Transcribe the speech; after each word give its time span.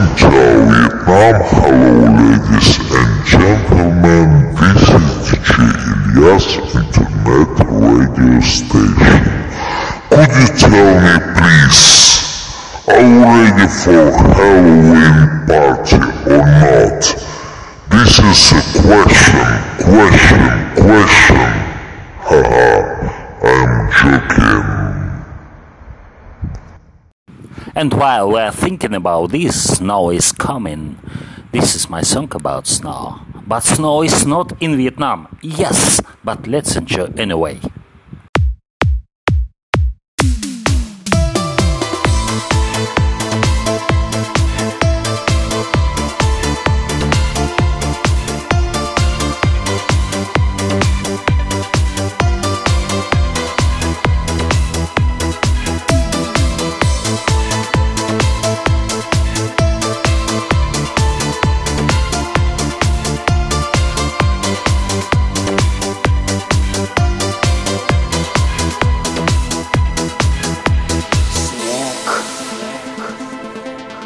Vietnam, 0.00 1.36
hello 1.44 2.08
ladies 2.16 2.80
and 2.88 3.12
gentlemen, 3.26 4.30
this 4.56 4.80
is 4.96 5.12
DJ 5.28 5.60
Ilyas 6.16 6.46
Internet 6.72 7.52
Radio 7.68 8.40
Station. 8.40 9.20
Could 10.08 10.32
you 10.40 10.48
tell 10.56 10.96
me 11.04 11.14
please, 11.36 11.84
are 12.88 13.04
you 13.04 13.20
ready 13.28 13.68
for 13.68 14.08
Halloween 14.32 15.20
party 15.46 16.00
or 16.32 16.48
not? 16.48 17.04
This 17.90 18.12
is 18.24 18.40
a 18.52 18.80
question, 18.80 19.52
question, 19.84 20.48
question. 20.80 21.69
And 27.80 27.94
while 27.94 28.28
we're 28.30 28.50
thinking 28.50 28.94
about 28.94 29.30
this, 29.30 29.78
snow 29.78 30.10
is 30.10 30.32
coming. 30.32 30.98
This 31.50 31.74
is 31.74 31.88
my 31.88 32.02
song 32.02 32.28
about 32.34 32.66
snow. 32.66 33.20
But 33.46 33.60
snow 33.60 34.02
is 34.02 34.26
not 34.26 34.52
in 34.60 34.76
Vietnam. 34.76 35.38
Yes, 35.40 36.02
but 36.22 36.46
let's 36.46 36.76
enjoy 36.76 37.06
anyway. 37.16 37.58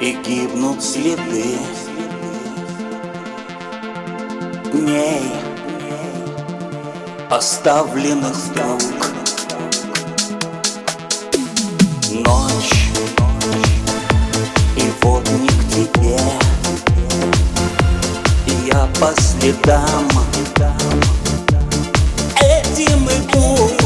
И 0.00 0.12
гибнут 0.24 0.82
следы. 0.82 1.58
Дней 4.72 5.30
Оставленных 7.28 8.34
друг 8.54 8.80
Ночь 12.12 12.88
И 14.76 14.90
вот 15.02 15.28
не 15.28 15.50
Я 18.66 18.88
по 18.98 19.12
следам. 19.20 20.08
Этим 22.40 23.06
иду 23.06 23.79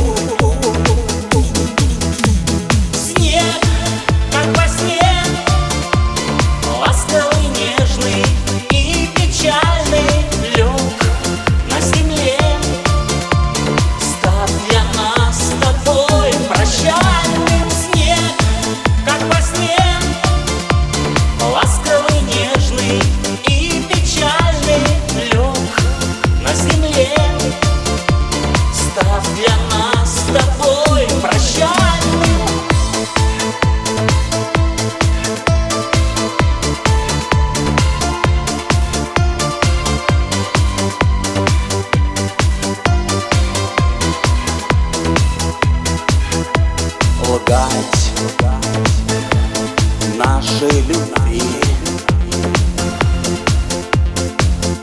нашей 50.45 50.83
любви. 50.83 51.43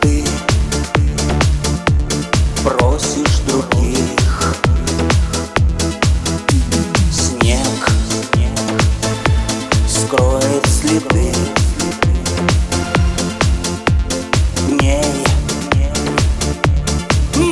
Ты 0.01 0.23
просишь 2.63 3.39
других 3.47 4.55
снег 7.11 7.91
скроет 9.87 10.65
следы 10.65 11.31
дней, 14.67 15.03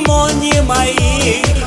но 0.06 0.30
не 0.32 0.60
моих. 0.62 1.59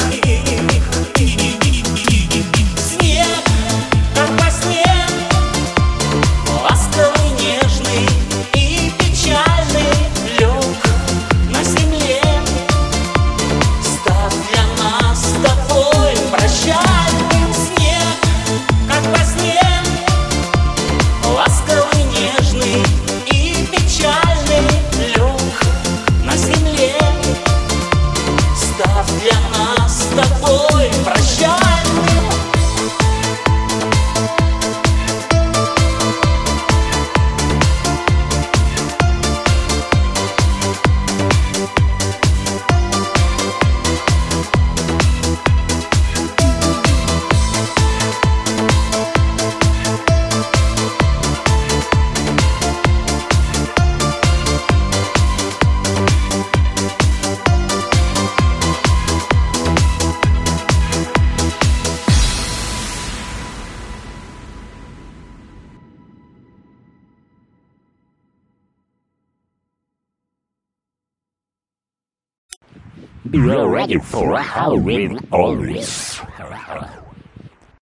You're 73.32 73.70
ready 73.70 73.98
for 74.00 74.38
Halloween 74.38 75.20
always. 75.32 76.20